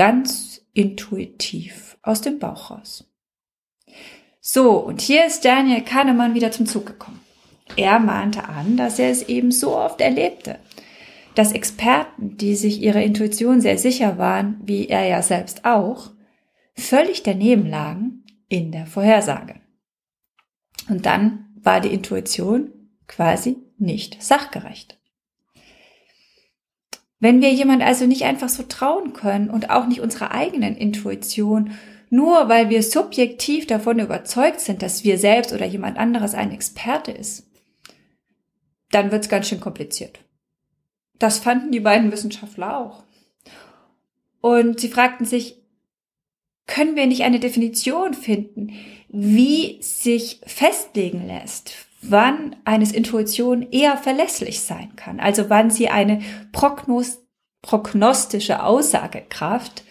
ganz 0.00 0.62
intuitiv 0.72 1.98
aus 2.00 2.22
dem 2.22 2.38
Bauch 2.38 2.70
raus. 2.70 3.12
So, 4.40 4.78
und 4.78 5.02
hier 5.02 5.26
ist 5.26 5.44
Daniel 5.44 5.82
Kahnemann 5.82 6.32
wieder 6.32 6.50
zum 6.50 6.64
Zug 6.64 6.86
gekommen. 6.86 7.20
Er 7.76 7.98
mahnte 7.98 8.48
an, 8.48 8.78
dass 8.78 8.98
er 8.98 9.10
es 9.10 9.28
eben 9.28 9.52
so 9.52 9.76
oft 9.76 10.00
erlebte, 10.00 10.58
dass 11.34 11.52
Experten, 11.52 12.38
die 12.38 12.54
sich 12.54 12.80
ihrer 12.80 13.02
Intuition 13.02 13.60
sehr 13.60 13.76
sicher 13.76 14.16
waren, 14.16 14.58
wie 14.64 14.88
er 14.88 15.04
ja 15.04 15.20
selbst 15.20 15.66
auch, 15.66 16.12
völlig 16.74 17.22
daneben 17.22 17.66
lagen 17.66 18.24
in 18.48 18.72
der 18.72 18.86
Vorhersage. 18.86 19.56
Und 20.88 21.04
dann 21.04 21.50
war 21.56 21.82
die 21.82 21.92
Intuition 21.92 22.72
quasi 23.06 23.58
nicht 23.76 24.22
sachgerecht. 24.22 24.98
Wenn 27.20 27.42
wir 27.42 27.52
jemand 27.52 27.82
also 27.82 28.06
nicht 28.06 28.24
einfach 28.24 28.48
so 28.48 28.62
trauen 28.62 29.12
können 29.12 29.50
und 29.50 29.70
auch 29.70 29.86
nicht 29.86 30.00
unserer 30.00 30.32
eigenen 30.32 30.74
Intuition, 30.74 31.72
nur 32.08 32.48
weil 32.48 32.70
wir 32.70 32.82
subjektiv 32.82 33.66
davon 33.66 34.00
überzeugt 34.00 34.60
sind, 34.60 34.82
dass 34.82 35.04
wir 35.04 35.18
selbst 35.18 35.52
oder 35.52 35.66
jemand 35.66 35.98
anderes 35.98 36.34
ein 36.34 36.50
Experte 36.50 37.12
ist, 37.12 37.46
dann 38.90 39.12
wird's 39.12 39.28
ganz 39.28 39.48
schön 39.48 39.60
kompliziert. 39.60 40.18
Das 41.18 41.38
fanden 41.38 41.70
die 41.70 41.80
beiden 41.80 42.10
Wissenschaftler 42.10 42.78
auch. 42.78 43.04
Und 44.40 44.80
sie 44.80 44.88
fragten 44.88 45.26
sich, 45.26 45.62
können 46.66 46.96
wir 46.96 47.06
nicht 47.06 47.22
eine 47.22 47.38
Definition 47.38 48.14
finden, 48.14 48.72
wie 49.08 49.82
sich 49.82 50.40
festlegen 50.46 51.26
lässt, 51.26 51.74
wann 52.02 52.56
eines 52.64 52.92
Intuition 52.92 53.70
eher 53.70 53.96
verlässlich 53.96 54.60
sein 54.60 54.96
kann, 54.96 55.20
also 55.20 55.50
wann 55.50 55.70
sie 55.70 55.88
eine 55.88 56.20
Prognos 56.52 57.18
prognostische 57.62 58.62
Aussagekraft 58.62 59.84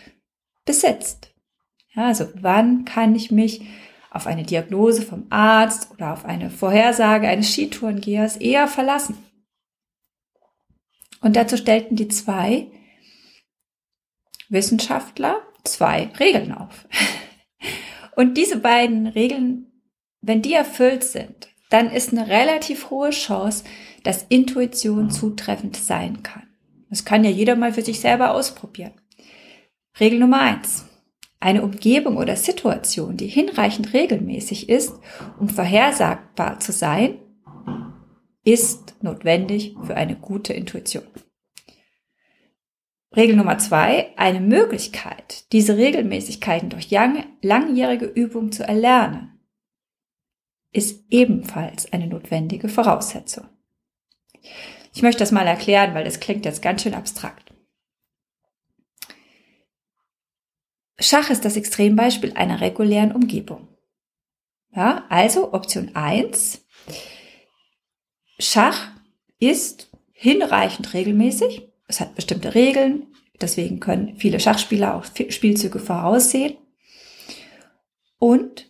besitzt. 0.66 1.32
Ja, 1.94 2.08
also 2.08 2.28
wann 2.34 2.84
kann 2.84 3.14
ich 3.16 3.30
mich 3.30 3.62
auf 4.10 4.26
eine 4.26 4.44
Diagnose 4.44 5.04
vom 5.04 5.28
Arzt 5.30 5.92
oder 5.92 6.14
auf 6.14 6.26
eine 6.26 6.50
Vorhersage 6.50 7.28
eines 7.28 7.54
Skitourengehers 7.54 8.38
eher 8.38 8.68
verlassen? 8.68 9.18
Und 11.22 11.36
dazu 11.36 11.58
stellten 11.58 11.96
die 11.96 12.08
zwei 12.08 12.72
Wissenschaftler 14.48 15.42
zwei 15.64 16.10
Regeln 16.20 16.54
auf. 16.54 16.88
Und 18.16 18.36
diese 18.36 18.58
beiden 18.58 19.08
Regeln, 19.08 19.72
wenn 20.22 20.42
die 20.42 20.54
erfüllt 20.54 21.04
sind, 21.04 21.50
dann 21.70 21.92
ist 21.92 22.12
eine 22.12 22.28
relativ 22.28 22.90
hohe 22.90 23.12
Chance, 23.12 23.64
dass 24.04 24.26
Intuition 24.30 25.10
zutreffend 25.12 25.76
sein 25.76 26.24
kann. 26.24 26.44
Das 26.90 27.06
kann 27.06 27.24
ja 27.24 27.30
jeder 27.30 27.56
mal 27.56 27.74
für 27.74 27.84
sich 27.84 28.00
selber 28.00 28.34
ausprobieren. 28.34 28.94
Regel 30.00 30.20
Nummer 30.20 30.42
eins. 30.42 30.86
Eine 31.40 31.64
Umgebung 31.64 32.18
oder 32.18 32.36
Situation, 32.36 33.16
die 33.16 33.28
hinreichend 33.28 33.94
regelmäßig 33.94 34.68
ist, 34.68 34.94
um 35.40 35.48
vorhersagbar 35.48 36.60
zu 36.60 36.74
sein, 36.74 37.20
ist 38.44 38.96
notwendig 39.02 39.76
für 39.84 39.96
eine 39.96 40.16
gute 40.16 40.52
Intuition. 40.54 41.06
Regel 43.16 43.36
Nummer 43.36 43.58
zwei, 43.58 44.14
eine 44.18 44.42
Möglichkeit, 44.42 45.52
diese 45.52 45.78
Regelmäßigkeiten 45.78 46.70
durch 46.70 46.90
langjährige 46.92 48.06
Übung 48.06 48.52
zu 48.52 48.64
erlernen, 48.64 49.39
ist 50.72 51.06
ebenfalls 51.10 51.92
eine 51.92 52.08
notwendige 52.08 52.70
Voraussetzung. 52.70 53.48
Ich 54.94 55.02
möchte 55.02 55.20
das 55.20 55.32
mal 55.32 55.48
erklären, 55.48 55.94
weil 55.94 56.04
das 56.04 56.20
klingt 56.20 56.46
jetzt 56.46 56.62
ganz 56.62 56.84
schön 56.84 56.94
abstrakt. 56.94 57.54
Schach 61.00 61.30
ist 61.30 61.46
das 61.46 61.56
Extrembeispiel 61.56 62.34
einer 62.34 62.62
regulären 62.62 63.14
Umgebung. 63.14 63.68
Ja, 64.76 65.06
also 65.10 65.54
Option 65.54 65.96
eins: 65.96 66.66
Schach 68.38 68.92
ist 69.40 69.90
hinreichend 70.12 70.94
regelmäßig 70.94 71.70
es 71.90 72.00
hat 72.00 72.16
bestimmte 72.16 72.54
Regeln, 72.54 73.08
deswegen 73.42 73.80
können 73.80 74.16
viele 74.16 74.40
Schachspieler 74.40 74.96
auch 74.96 75.06
Spielzüge 75.06 75.80
voraussehen 75.80 76.56
und 78.20 78.69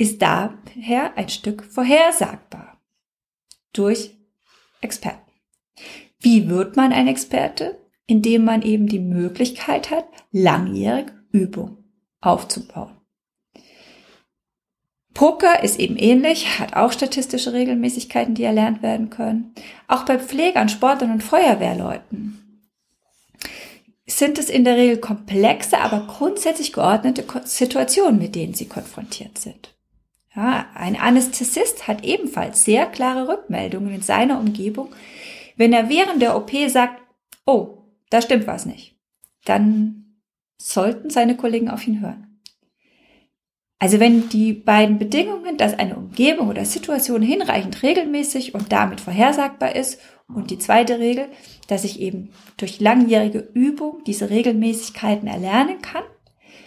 ist 0.00 0.22
daher 0.22 1.18
ein 1.18 1.28
Stück 1.28 1.62
vorhersagbar 1.62 2.80
durch 3.74 4.16
Experten. 4.80 5.30
Wie 6.20 6.48
wird 6.48 6.74
man 6.74 6.94
ein 6.94 7.06
Experte? 7.06 7.78
Indem 8.06 8.44
man 8.44 8.62
eben 8.62 8.86
die 8.86 8.98
Möglichkeit 8.98 9.90
hat, 9.90 10.06
langjährig 10.32 11.12
Übung 11.32 11.84
aufzubauen. 12.22 12.96
Poker 15.12 15.62
ist 15.62 15.78
eben 15.78 15.96
ähnlich, 15.96 16.58
hat 16.58 16.74
auch 16.74 16.92
statistische 16.92 17.52
Regelmäßigkeiten, 17.52 18.34
die 18.34 18.44
erlernt 18.44 18.82
werden 18.82 19.10
können. 19.10 19.54
Auch 19.86 20.06
bei 20.06 20.18
Pflegern, 20.18 20.70
Sportlern 20.70 21.12
und 21.12 21.22
Feuerwehrleuten 21.22 22.62
sind 24.06 24.38
es 24.38 24.48
in 24.48 24.64
der 24.64 24.76
Regel 24.76 24.96
komplexe, 24.96 25.78
aber 25.78 26.06
grundsätzlich 26.06 26.72
geordnete 26.72 27.22
Situationen, 27.44 28.18
mit 28.18 28.34
denen 28.34 28.54
sie 28.54 28.66
konfrontiert 28.66 29.36
sind. 29.36 29.74
Ja, 30.34 30.66
ein 30.74 30.96
Anästhesist 30.96 31.88
hat 31.88 32.04
ebenfalls 32.04 32.64
sehr 32.64 32.86
klare 32.86 33.28
Rückmeldungen 33.28 33.92
in 33.92 34.02
seiner 34.02 34.38
Umgebung. 34.38 34.90
Wenn 35.56 35.72
er 35.72 35.88
während 35.88 36.22
der 36.22 36.36
OP 36.36 36.52
sagt, 36.68 37.02
oh, 37.46 37.78
da 38.10 38.22
stimmt 38.22 38.46
was 38.46 38.64
nicht, 38.64 38.96
dann 39.44 40.20
sollten 40.56 41.10
seine 41.10 41.36
Kollegen 41.36 41.68
auf 41.68 41.86
ihn 41.86 42.00
hören. 42.00 42.30
Also 43.82 43.98
wenn 43.98 44.28
die 44.28 44.52
beiden 44.52 44.98
Bedingungen, 44.98 45.56
dass 45.56 45.78
eine 45.78 45.96
Umgebung 45.96 46.48
oder 46.48 46.66
Situation 46.66 47.22
hinreichend 47.22 47.82
regelmäßig 47.82 48.54
und 48.54 48.72
damit 48.72 49.00
vorhersagbar 49.00 49.74
ist 49.74 49.98
und 50.28 50.50
die 50.50 50.58
zweite 50.58 50.98
Regel, 50.98 51.28
dass 51.66 51.84
ich 51.84 51.98
eben 51.98 52.30
durch 52.58 52.78
langjährige 52.78 53.48
Übung 53.54 54.04
diese 54.06 54.28
Regelmäßigkeiten 54.28 55.26
erlernen 55.26 55.80
kann, 55.80 56.04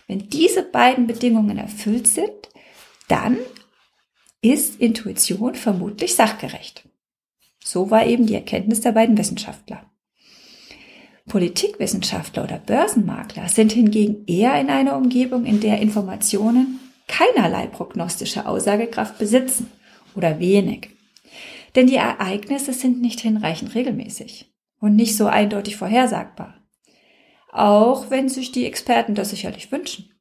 wenn 0.07 0.27
diese 0.29 0.63
beiden 0.63 1.05
Bedingungen 1.05 1.59
erfüllt 1.59 2.07
sind, 2.07 2.49
dann 3.07 3.37
ist 4.41 4.79
Intuition 4.79 5.55
vermutlich 5.55 6.15
sachgerecht. 6.15 6.87
So 7.63 7.89
war 7.89 8.05
eben 8.05 8.27
die 8.27 8.35
Erkenntnis 8.35 8.81
der 8.81 8.91
beiden 8.91 9.17
Wissenschaftler. 9.17 9.89
Politikwissenschaftler 11.27 12.43
oder 12.43 12.57
Börsenmakler 12.57 13.47
sind 13.47 13.71
hingegen 13.71 14.25
eher 14.27 14.59
in 14.59 14.69
einer 14.69 14.97
Umgebung, 14.97 15.45
in 15.45 15.61
der 15.61 15.79
Informationen 15.79 16.79
keinerlei 17.07 17.67
prognostische 17.67 18.45
Aussagekraft 18.45 19.17
besitzen 19.17 19.71
oder 20.15 20.39
wenig. 20.39 20.89
Denn 21.75 21.87
die 21.87 21.95
Ereignisse 21.95 22.73
sind 22.73 23.01
nicht 23.01 23.21
hinreichend 23.21 23.73
regelmäßig 23.73 24.53
und 24.79 24.95
nicht 24.95 25.15
so 25.15 25.27
eindeutig 25.27 25.77
vorhersagbar. 25.77 26.55
Auch 27.51 28.09
wenn 28.09 28.29
sich 28.29 28.51
die 28.51 28.65
Experten 28.65 29.15
das 29.15 29.29
sicherlich 29.29 29.71
wünschen. 29.71 30.12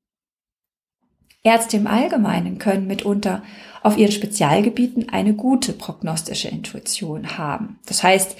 Ärzte 1.44 1.76
im 1.76 1.86
Allgemeinen 1.86 2.58
können 2.58 2.86
mitunter 2.86 3.42
auf 3.82 3.96
ihren 3.96 4.12
Spezialgebieten 4.12 5.08
eine 5.08 5.34
gute 5.34 5.72
prognostische 5.72 6.48
Intuition 6.48 7.36
haben. 7.36 7.80
Das 7.86 8.02
heißt, 8.02 8.36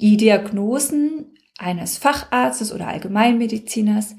die 0.00 0.16
Diagnosen 0.16 1.34
eines 1.58 1.98
Facharztes 1.98 2.72
oder 2.72 2.88
Allgemeinmediziners 2.88 4.14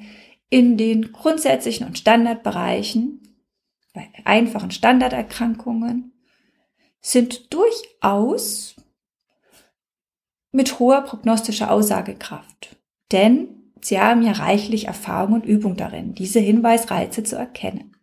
in 0.49 0.77
den 0.77 1.11
grundsätzlichen 1.11 1.87
und 1.87 1.97
Standardbereichen 1.97 3.21
bei 3.93 4.09
einfachen 4.25 4.71
Standarderkrankungen 4.71 6.13
sind 7.01 7.53
durchaus 7.53 8.75
mit 10.51 10.79
hoher 10.79 11.01
prognostischer 11.01 11.71
Aussagekraft. 11.71 12.75
Denn 13.11 13.71
sie 13.81 13.99
haben 13.99 14.21
ja 14.21 14.33
reichlich 14.33 14.85
Erfahrung 14.85 15.33
und 15.33 15.45
Übung 15.45 15.77
darin, 15.77 16.13
diese 16.13 16.39
Hinweisreize 16.39 17.23
zu 17.23 17.35
erkennen. 17.35 17.96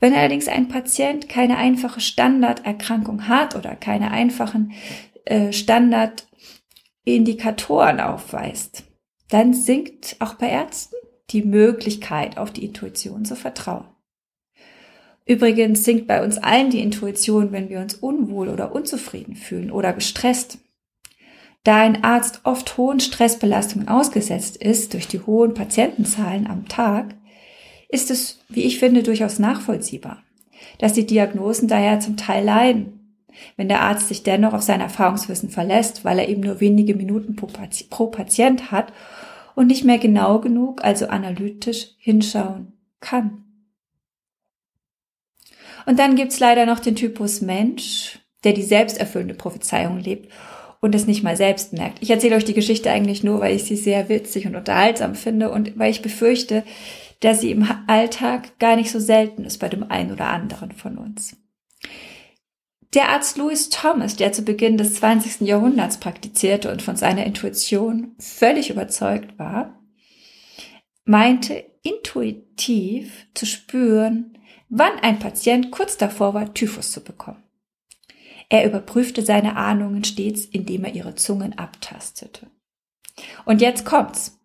Wenn 0.00 0.14
allerdings 0.14 0.48
ein 0.48 0.68
Patient 0.68 1.28
keine 1.28 1.56
einfache 1.56 2.00
Standarderkrankung 2.00 3.28
hat 3.28 3.56
oder 3.56 3.74
keine 3.74 4.10
einfachen 4.10 4.72
äh, 5.24 5.52
Standardindikatoren 5.52 8.00
aufweist, 8.00 8.84
dann 9.28 9.54
sinkt 9.54 10.16
auch 10.20 10.34
bei 10.34 10.48
Ärzten 10.48 10.96
die 11.30 11.42
Möglichkeit, 11.42 12.38
auf 12.38 12.52
die 12.52 12.64
Intuition 12.64 13.24
zu 13.24 13.36
vertrauen. 13.36 13.84
Übrigens 15.26 15.84
sinkt 15.84 16.06
bei 16.06 16.24
uns 16.24 16.38
allen 16.38 16.70
die 16.70 16.80
Intuition, 16.80 17.52
wenn 17.52 17.68
wir 17.68 17.80
uns 17.80 17.94
unwohl 17.94 18.48
oder 18.48 18.74
unzufrieden 18.74 19.36
fühlen 19.36 19.70
oder 19.70 19.92
gestresst. 19.92 20.58
Da 21.64 21.76
ein 21.76 22.02
Arzt 22.02 22.40
oft 22.44 22.78
hohen 22.78 22.98
Stressbelastungen 22.98 23.88
ausgesetzt 23.88 24.56
ist 24.56 24.94
durch 24.94 25.06
die 25.06 25.20
hohen 25.20 25.52
Patientenzahlen 25.52 26.46
am 26.46 26.66
Tag, 26.66 27.14
ist 27.88 28.10
es, 28.10 28.38
wie 28.48 28.64
ich 28.64 28.78
finde, 28.78 29.02
durchaus 29.02 29.38
nachvollziehbar, 29.38 30.22
dass 30.78 30.92
die 30.92 31.06
Diagnosen 31.06 31.68
daher 31.68 32.00
zum 32.00 32.16
Teil 32.16 32.44
leiden, 32.44 33.16
wenn 33.56 33.68
der 33.68 33.82
Arzt 33.82 34.08
sich 34.08 34.22
dennoch 34.22 34.52
auf 34.52 34.62
sein 34.62 34.80
Erfahrungswissen 34.80 35.48
verlässt, 35.48 36.04
weil 36.04 36.18
er 36.18 36.28
eben 36.28 36.42
nur 36.42 36.60
wenige 36.60 36.94
Minuten 36.94 37.36
pro, 37.36 38.06
Patient 38.06 38.70
hat 38.70 38.92
und 39.54 39.68
nicht 39.68 39.84
mehr 39.84 39.98
genau 39.98 40.38
genug, 40.40 40.84
also 40.84 41.06
analytisch 41.08 41.88
hinschauen 41.98 42.72
kann. 43.00 43.44
Und 45.86 45.98
dann 45.98 46.16
gibt's 46.16 46.38
leider 46.38 46.66
noch 46.66 46.80
den 46.80 46.96
Typus 46.96 47.40
Mensch, 47.40 48.18
der 48.44 48.52
die 48.52 48.62
selbsterfüllende 48.62 49.34
Prophezeiung 49.34 49.98
lebt 49.98 50.30
und 50.80 50.94
es 50.94 51.06
nicht 51.06 51.22
mal 51.22 51.36
selbst 51.36 51.72
merkt. 51.72 51.98
Ich 52.02 52.10
erzähle 52.10 52.36
euch 52.36 52.44
die 52.44 52.54
Geschichte 52.54 52.90
eigentlich 52.90 53.24
nur, 53.24 53.40
weil 53.40 53.56
ich 53.56 53.64
sie 53.64 53.76
sehr 53.76 54.08
witzig 54.08 54.46
und 54.46 54.54
unterhaltsam 54.54 55.14
finde 55.14 55.50
und 55.50 55.78
weil 55.78 55.90
ich 55.90 56.02
befürchte, 56.02 56.62
dass 57.20 57.40
sie 57.40 57.50
im 57.50 57.68
Alltag 57.86 58.58
gar 58.58 58.76
nicht 58.76 58.90
so 58.90 59.00
selten 59.00 59.44
ist 59.44 59.58
bei 59.58 59.68
dem 59.68 59.90
einen 59.90 60.12
oder 60.12 60.28
anderen 60.28 60.72
von 60.72 60.98
uns. 60.98 61.36
Der 62.94 63.10
Arzt 63.10 63.36
Louis 63.36 63.68
Thomas, 63.68 64.16
der 64.16 64.32
zu 64.32 64.42
Beginn 64.42 64.78
des 64.78 64.94
20. 64.94 65.46
Jahrhunderts 65.46 65.98
praktizierte 65.98 66.70
und 66.70 66.80
von 66.80 66.96
seiner 66.96 67.26
Intuition 67.26 68.14
völlig 68.18 68.70
überzeugt 68.70 69.38
war, 69.38 69.78
meinte 71.04 71.64
intuitiv 71.82 73.26
zu 73.34 73.46
spüren, 73.46 74.38
wann 74.68 74.98
ein 75.00 75.18
Patient 75.18 75.70
kurz 75.70 75.98
davor 75.98 76.34
war, 76.34 76.54
Typhus 76.54 76.92
zu 76.92 77.02
bekommen. 77.02 77.42
Er 78.48 78.64
überprüfte 78.64 79.22
seine 79.22 79.56
Ahnungen 79.56 80.04
stets, 80.04 80.46
indem 80.46 80.84
er 80.84 80.94
ihre 80.94 81.14
Zungen 81.14 81.58
abtastete. 81.58 82.46
Und 83.44 83.60
jetzt 83.60 83.84
kommt's. 83.84 84.37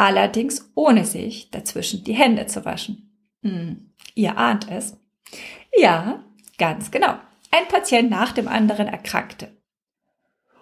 Allerdings 0.00 0.70
ohne 0.74 1.04
sich 1.04 1.50
dazwischen 1.50 2.04
die 2.04 2.14
Hände 2.14 2.46
zu 2.46 2.64
waschen. 2.64 3.14
Hm, 3.42 3.92
ihr 4.14 4.38
ahnt 4.38 4.66
es. 4.70 4.96
Ja, 5.76 6.24
ganz 6.56 6.90
genau. 6.90 7.18
Ein 7.50 7.68
Patient 7.68 8.08
nach 8.08 8.32
dem 8.32 8.48
anderen 8.48 8.86
erkrankte. 8.86 9.54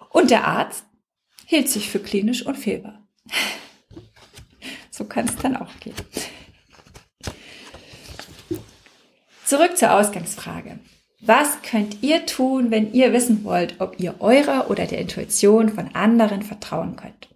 Und 0.09 0.29
der 0.29 0.45
Arzt 0.45 0.83
hielt 1.45 1.69
sich 1.69 1.89
für 1.89 1.99
klinisch 1.99 2.45
unfehlbar. 2.45 3.07
So 4.91 5.05
kann 5.05 5.29
es 5.29 5.37
dann 5.37 5.55
auch 5.55 5.71
gehen. 5.79 5.95
Zurück 9.45 9.77
zur 9.77 9.93
Ausgangsfrage. 9.93 10.79
Was 11.21 11.61
könnt 11.61 12.03
ihr 12.03 12.25
tun, 12.25 12.69
wenn 12.69 12.91
ihr 12.91 13.13
wissen 13.13 13.45
wollt, 13.45 13.79
ob 13.79 13.97
ihr 14.01 14.19
eurer 14.19 14.69
oder 14.69 14.85
der 14.85 14.99
Intuition 14.99 15.69
von 15.69 15.95
anderen 15.95 16.41
vertrauen 16.41 16.97
könnt? 16.97 17.28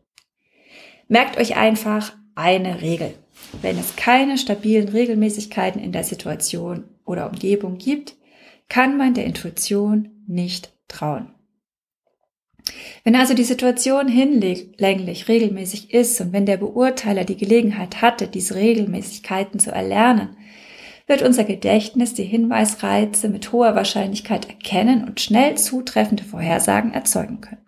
Merkt 1.08 1.38
euch 1.38 1.56
einfach 1.56 2.14
eine 2.36 2.82
Regel. 2.82 3.14
Wenn 3.62 3.78
es 3.78 3.96
keine 3.96 4.38
stabilen 4.38 4.90
Regelmäßigkeiten 4.90 5.82
in 5.82 5.92
der 5.92 6.04
Situation 6.04 6.86
oder 7.06 7.30
Umgebung 7.30 7.78
gibt, 7.78 8.16
kann 8.70 8.98
man 8.98 9.14
der 9.14 9.26
Intuition 9.26 10.10
nicht 10.28 10.74
trauen. 10.88 11.34
Wenn 13.04 13.16
also 13.16 13.34
die 13.34 13.44
Situation 13.44 14.08
hinlänglich 14.08 15.28
regelmäßig 15.28 15.94
ist 15.94 16.22
und 16.22 16.32
wenn 16.32 16.46
der 16.46 16.58
Beurteiler 16.58 17.26
die 17.26 17.36
Gelegenheit 17.36 18.02
hatte, 18.02 18.28
diese 18.28 18.56
Regelmäßigkeiten 18.56 19.60
zu 19.60 19.72
erlernen, 19.72 20.38
wird 21.06 21.22
unser 21.22 21.44
Gedächtnis 21.44 22.14
die 22.14 22.24
Hinweisreize 22.24 23.28
mit 23.28 23.52
hoher 23.52 23.76
Wahrscheinlichkeit 23.76 24.48
erkennen 24.48 25.04
und 25.04 25.20
schnell 25.20 25.58
zutreffende 25.58 26.24
Vorhersagen 26.24 26.94
erzeugen 26.94 27.42
können. 27.42 27.63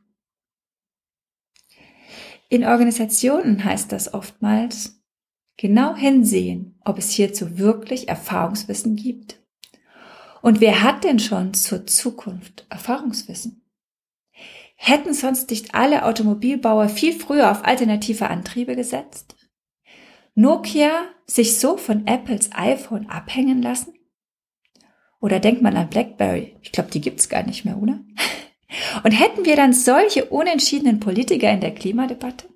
In 2.55 2.63
Organisationen 2.63 3.65
heißt 3.65 3.91
das 3.91 4.13
oftmals 4.13 5.03
genau 5.57 5.93
hinsehen, 5.93 6.79
ob 6.85 6.97
es 6.97 7.11
hierzu 7.11 7.57
wirklich 7.57 8.07
Erfahrungswissen 8.07 8.95
gibt. 8.95 9.41
Und 10.41 10.61
wer 10.61 10.81
hat 10.81 11.03
denn 11.03 11.19
schon 11.19 11.53
zur 11.53 11.85
Zukunft 11.85 12.65
Erfahrungswissen? 12.69 13.61
Hätten 14.77 15.13
sonst 15.13 15.49
nicht 15.49 15.75
alle 15.75 16.05
Automobilbauer 16.05 16.87
viel 16.87 17.11
früher 17.11 17.51
auf 17.51 17.65
alternative 17.65 18.29
Antriebe 18.29 18.77
gesetzt? 18.77 19.35
Nokia 20.33 21.09
sich 21.27 21.59
so 21.59 21.75
von 21.75 22.07
Apples 22.07 22.51
iPhone 22.53 23.09
abhängen 23.09 23.61
lassen? 23.61 23.95
Oder 25.19 25.41
denkt 25.41 25.61
man 25.61 25.75
an 25.75 25.89
BlackBerry? 25.89 26.55
Ich 26.61 26.71
glaube, 26.71 26.89
die 26.89 27.01
gibt's 27.01 27.27
gar 27.27 27.43
nicht 27.43 27.65
mehr, 27.65 27.77
oder? 27.77 27.99
Und 29.03 29.11
hätten 29.11 29.45
wir 29.45 29.55
dann 29.55 29.73
solche 29.73 30.25
unentschiedenen 30.25 30.99
Politiker 30.99 31.51
in 31.51 31.61
der 31.61 31.73
Klimadebatte? 31.73 32.47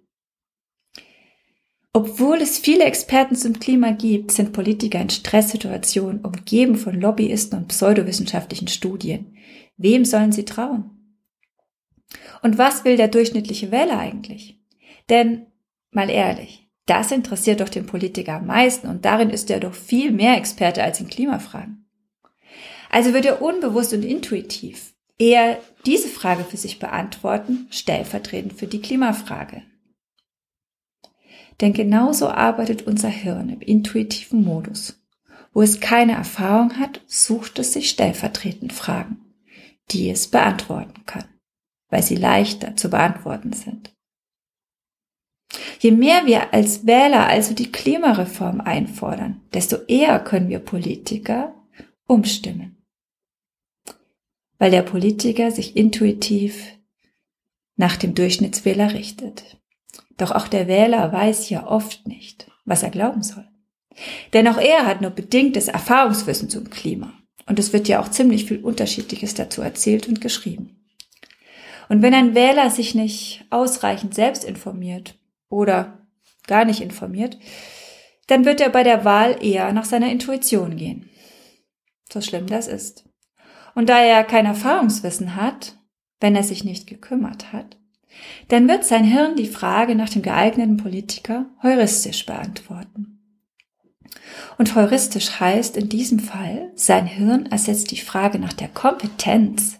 Obwohl 1.91 2.37
es 2.37 2.59
viele 2.59 2.83
Experten 2.83 3.35
zum 3.35 3.59
Klima 3.59 3.91
gibt, 3.91 4.31
sind 4.31 4.53
Politiker 4.53 5.01
in 5.01 5.09
Stresssituationen 5.09 6.23
umgeben 6.23 6.75
von 6.75 6.99
Lobbyisten 6.99 7.59
und 7.59 7.67
pseudowissenschaftlichen 7.67 8.67
Studien. 8.67 9.35
Wem 9.77 10.05
sollen 10.05 10.31
sie 10.31 10.45
trauen? 10.45 10.91
Und 12.41 12.57
was 12.57 12.85
will 12.85 12.95
der 12.95 13.07
durchschnittliche 13.07 13.71
Wähler 13.71 13.97
eigentlich? 13.97 14.59
Denn, 15.09 15.47
mal 15.91 16.09
ehrlich, 16.09 16.67
das 16.85 17.11
interessiert 17.11 17.61
doch 17.61 17.69
den 17.69 17.85
Politiker 17.85 18.35
am 18.35 18.47
meisten 18.47 18.87
und 18.87 19.05
darin 19.05 19.29
ist 19.29 19.49
er 19.49 19.59
doch 19.59 19.73
viel 19.73 20.11
mehr 20.11 20.37
Experte 20.37 20.83
als 20.83 20.99
in 20.99 21.07
Klimafragen. 21.07 21.85
Also 22.89 23.13
wird 23.13 23.25
er 23.25 23.41
unbewusst 23.41 23.93
und 23.93 24.03
intuitiv 24.03 24.93
eher 25.19 25.59
diese 25.85 26.07
Frage 26.07 26.43
für 26.43 26.57
sich 26.57 26.79
beantworten, 26.79 27.67
stellvertretend 27.69 28.53
für 28.53 28.67
die 28.67 28.81
Klimafrage. 28.81 29.61
Denn 31.61 31.73
genauso 31.73 32.29
arbeitet 32.29 32.87
unser 32.87 33.09
Hirn 33.09 33.49
im 33.49 33.61
intuitiven 33.61 34.43
Modus. 34.43 34.95
Wo 35.51 35.61
es 35.61 35.79
keine 35.79 36.13
Erfahrung 36.13 36.79
hat, 36.79 37.01
sucht 37.05 37.59
es 37.59 37.73
sich 37.73 37.89
stellvertretend 37.89 38.71
Fragen, 38.71 39.17
die 39.91 40.09
es 40.09 40.27
beantworten 40.27 41.05
kann, 41.05 41.25
weil 41.89 42.03
sie 42.03 42.15
leichter 42.15 42.75
zu 42.75 42.89
beantworten 42.89 43.51
sind. 43.53 43.93
Je 45.79 45.91
mehr 45.91 46.25
wir 46.25 46.53
als 46.53 46.85
Wähler 46.85 47.27
also 47.27 47.53
die 47.53 47.71
Klimareform 47.71 48.61
einfordern, 48.61 49.41
desto 49.53 49.77
eher 49.87 50.19
können 50.19 50.49
wir 50.49 50.59
Politiker 50.59 51.55
umstimmen. 52.05 52.78
Weil 54.59 54.69
der 54.69 54.83
Politiker 54.83 55.49
sich 55.49 55.75
intuitiv 55.75 56.63
nach 57.75 57.95
dem 57.95 58.13
Durchschnittswähler 58.13 58.93
richtet. 58.93 59.57
Doch 60.17 60.31
auch 60.31 60.47
der 60.47 60.67
Wähler 60.67 61.11
weiß 61.11 61.49
ja 61.49 61.65
oft 61.65 62.07
nicht, 62.07 62.51
was 62.65 62.83
er 62.83 62.91
glauben 62.91 63.23
soll. 63.23 63.47
Denn 64.33 64.47
auch 64.47 64.57
er 64.57 64.85
hat 64.85 65.01
nur 65.01 65.11
bedingtes 65.11 65.67
Erfahrungswissen 65.67 66.49
zum 66.49 66.69
Klima. 66.69 67.13
Und 67.47 67.57
es 67.57 67.73
wird 67.73 67.87
ja 67.87 67.99
auch 67.99 68.09
ziemlich 68.09 68.45
viel 68.45 68.59
Unterschiedliches 68.59 69.33
dazu 69.33 69.61
erzählt 69.61 70.07
und 70.07 70.21
geschrieben. 70.21 70.85
Und 71.87 72.03
wenn 72.03 72.13
ein 72.13 72.35
Wähler 72.35 72.69
sich 72.69 72.93
nicht 72.93 73.45
ausreichend 73.49 74.13
selbst 74.13 74.43
informiert 74.43 75.17
oder 75.49 76.07
gar 76.45 76.65
nicht 76.65 76.81
informiert, 76.81 77.39
dann 78.27 78.45
wird 78.45 78.61
er 78.61 78.69
bei 78.69 78.83
der 78.83 79.05
Wahl 79.05 79.43
eher 79.43 79.73
nach 79.73 79.85
seiner 79.85 80.11
Intuition 80.11 80.75
gehen. 80.75 81.09
So 82.11 82.21
schlimm 82.21 82.45
das 82.45 82.67
ist. 82.67 83.08
Und 83.79 83.87
da 83.87 84.01
er 84.01 84.25
kein 84.25 84.45
Erfahrungswissen 84.45 85.37
hat, 85.37 85.77
wenn 86.19 86.35
er 86.35 86.43
sich 86.43 86.65
nicht 86.65 86.85
gekümmert 86.85 87.53
hat, 87.53 87.77
dann 88.49 88.67
wird 88.67 88.83
sein 88.83 89.05
Hirn 89.05 89.37
die 89.37 89.47
Frage 89.47 89.95
nach 89.95 90.09
dem 90.09 90.21
geeigneten 90.21 90.75
Politiker 90.75 91.45
heuristisch 91.63 92.25
beantworten. 92.25 93.23
Und 94.57 94.75
heuristisch 94.75 95.39
heißt 95.39 95.77
in 95.77 95.87
diesem 95.87 96.19
Fall, 96.19 96.73
sein 96.75 97.05
Hirn 97.05 97.45
ersetzt 97.45 97.91
die 97.91 98.01
Frage 98.01 98.37
nach 98.37 98.51
der 98.51 98.67
Kompetenz 98.67 99.79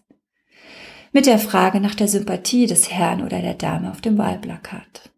mit 1.12 1.26
der 1.26 1.38
Frage 1.38 1.82
nach 1.82 1.94
der 1.94 2.08
Sympathie 2.08 2.68
des 2.68 2.90
Herrn 2.90 3.22
oder 3.22 3.42
der 3.42 3.56
Dame 3.56 3.92
auf 3.92 4.00
dem 4.00 4.18
Wahlplakat. 4.18 5.12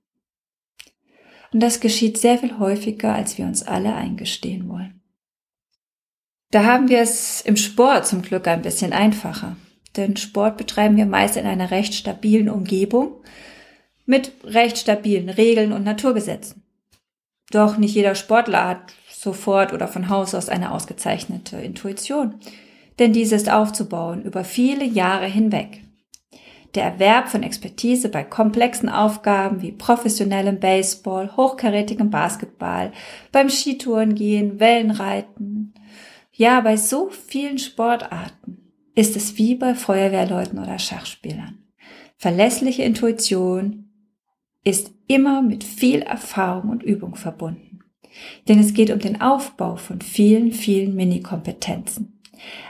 Und 1.54 1.60
das 1.60 1.82
geschieht 1.82 2.18
sehr 2.18 2.40
viel 2.40 2.58
häufiger, 2.58 3.14
als 3.14 3.38
wir 3.38 3.46
uns 3.46 3.62
alle 3.62 3.94
eingestehen 3.94 4.68
wollen. 4.68 5.01
Da 6.52 6.66
haben 6.66 6.90
wir 6.90 7.00
es 7.00 7.42
im 7.42 7.56
Sport 7.56 8.06
zum 8.06 8.22
Glück 8.22 8.48
ein 8.48 8.62
bisschen 8.62 8.92
einfacher. 8.92 9.56
Denn 9.96 10.18
Sport 10.18 10.58
betreiben 10.58 10.98
wir 10.98 11.06
meist 11.06 11.38
in 11.38 11.46
einer 11.46 11.72
recht 11.72 11.94
stabilen 11.94 12.50
Umgebung 12.50 13.14
mit 14.06 14.34
recht 14.44 14.78
stabilen 14.78 15.30
Regeln 15.30 15.72
und 15.72 15.84
Naturgesetzen. 15.84 16.64
Doch 17.52 17.78
nicht 17.78 17.96
jeder 17.96 18.16
Sportler 18.16 18.68
hat 18.68 18.94
sofort 19.10 19.74
oder 19.74 19.88
von 19.88 20.10
Haus 20.10 20.36
aus 20.36 20.50
eine 20.50 20.72
ausgezeichnete 20.72 21.58
Intuition. 21.58 22.36
Denn 23.00 23.14
diese 23.14 23.36
ist 23.36 23.50
aufzubauen 23.50 24.24
über 24.24 24.44
viele 24.44 24.86
Jahre 24.86 25.28
hinweg. 25.28 25.82
Der 26.76 26.84
Erwerb 26.84 27.28
von 27.28 27.44
Expertise 27.44 28.10
bei 28.10 28.24
komplexen 28.24 28.90
Aufgaben 28.90 29.62
wie 29.62 29.74
professionellem 29.74 30.60
Baseball, 30.60 31.36
hochkarätigem 31.36 32.10
Basketball, 32.10 32.92
beim 33.32 33.50
Skitourengehen, 33.50 34.60
Wellenreiten, 34.60 35.74
ja, 36.32 36.62
bei 36.62 36.78
so 36.78 37.10
vielen 37.10 37.60
Sportarten 37.60 38.74
ist 38.96 39.16
es 39.16 39.38
wie 39.38 39.56
bei 39.56 39.76
Feuerwehrleuten 39.76 40.60
oder 40.60 40.80
Schachspielern. 40.80 41.68
Verlässliche 42.18 42.84
Intuition 42.84 43.90
ist 44.64 44.92
immer 45.08 45.42
mit 45.42 45.64
viel 45.64 46.02
Erfahrung 46.02 46.70
und 46.70 46.84
Übung 46.84 47.16
verbunden. 47.16 47.80
Denn 48.48 48.60
es 48.60 48.74
geht 48.74 48.92
um 48.92 49.00
den 49.00 49.22
Aufbau 49.22 49.76
von 49.76 50.02
vielen, 50.02 50.52
vielen 50.52 50.96
Mini-Kompetenzen. 50.96 52.22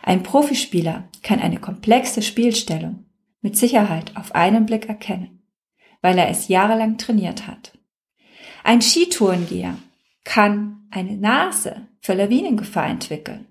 Ein 0.04 0.24
Profispieler 0.24 1.10
kann 1.24 1.40
eine 1.40 1.60
komplexe 1.60 2.22
Spielstellung 2.22 3.06
mit 3.42 3.58
Sicherheit 3.58 4.16
auf 4.16 4.36
einen 4.36 4.66
Blick 4.66 4.88
erkennen, 4.88 5.44
weil 6.02 6.18
er 6.18 6.30
es 6.30 6.48
jahrelang 6.48 6.98
trainiert 6.98 7.48
hat. 7.48 7.78
Ein 8.64 8.82
Skitourengeher 8.82 9.78
kann 10.24 10.88
eine 10.92 11.18
Nase 11.18 11.88
für 12.00 12.14
Lawinengefahr 12.14 12.88
entwickeln, 12.88 13.48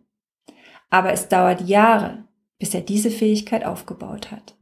aber 0.90 1.12
es 1.12 1.28
dauert 1.28 1.66
Jahre, 1.68 2.24
bis 2.58 2.74
er 2.74 2.82
diese 2.82 3.10
Fähigkeit 3.10 3.64
aufgebaut 3.64 4.30
hat. 4.30 4.56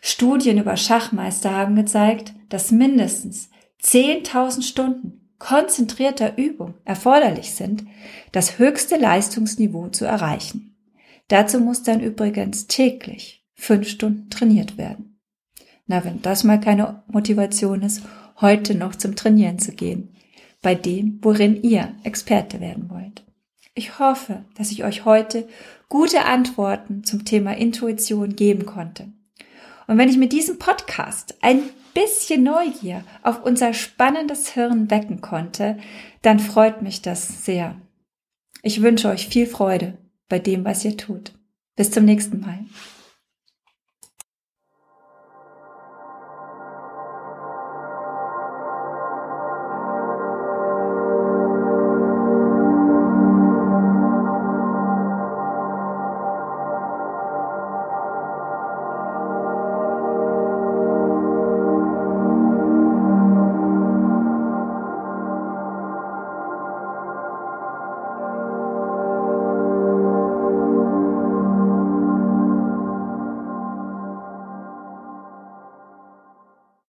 Studien 0.00 0.58
über 0.58 0.76
Schachmeister 0.76 1.52
haben 1.52 1.76
gezeigt, 1.76 2.32
dass 2.48 2.70
mindestens 2.70 3.50
10.000 3.82 4.62
Stunden 4.62 5.30
konzentrierter 5.38 6.38
Übung 6.38 6.74
erforderlich 6.84 7.52
sind, 7.52 7.84
das 8.32 8.58
höchste 8.58 8.96
Leistungsniveau 8.96 9.88
zu 9.88 10.04
erreichen. 10.04 10.76
Dazu 11.28 11.60
muss 11.60 11.82
dann 11.82 12.00
übrigens 12.00 12.66
täglich 12.66 13.44
fünf 13.54 13.88
Stunden 13.88 14.30
trainiert 14.30 14.78
werden. 14.78 15.18
Na, 15.86 16.04
wenn 16.04 16.22
das 16.22 16.44
mal 16.44 16.60
keine 16.60 17.02
Motivation 17.08 17.82
ist, 17.82 18.02
heute 18.40 18.74
noch 18.74 18.94
zum 18.94 19.16
Trainieren 19.16 19.58
zu 19.58 19.72
gehen, 19.72 20.14
bei 20.62 20.74
dem, 20.74 21.18
worin 21.22 21.62
ihr 21.62 21.94
Experte 22.02 22.60
werden 22.60 22.90
wollt. 22.90 23.25
Ich 23.78 23.98
hoffe, 23.98 24.42
dass 24.56 24.70
ich 24.70 24.84
euch 24.84 25.04
heute 25.04 25.46
gute 25.90 26.24
Antworten 26.24 27.04
zum 27.04 27.26
Thema 27.26 27.54
Intuition 27.54 28.34
geben 28.34 28.64
konnte. 28.64 29.12
Und 29.86 29.98
wenn 29.98 30.08
ich 30.08 30.16
mit 30.16 30.32
diesem 30.32 30.58
Podcast 30.58 31.36
ein 31.42 31.62
bisschen 31.92 32.42
Neugier 32.42 33.04
auf 33.22 33.44
unser 33.44 33.74
spannendes 33.74 34.48
Hirn 34.48 34.90
wecken 34.90 35.20
konnte, 35.20 35.76
dann 36.22 36.40
freut 36.40 36.80
mich 36.80 37.02
das 37.02 37.44
sehr. 37.44 37.76
Ich 38.62 38.80
wünsche 38.80 39.10
euch 39.10 39.28
viel 39.28 39.46
Freude 39.46 39.98
bei 40.30 40.38
dem, 40.38 40.64
was 40.64 40.82
ihr 40.82 40.96
tut. 40.96 41.34
Bis 41.76 41.90
zum 41.90 42.06
nächsten 42.06 42.40
Mal. 42.40 42.60